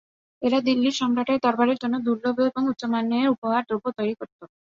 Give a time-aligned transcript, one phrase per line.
[0.41, 4.39] এরা দিল্লীর সম্রাটের দরবারের জন্য দুর্লভ এবং উচ্চমানের উপহার দ্রব্য তৈরি করত।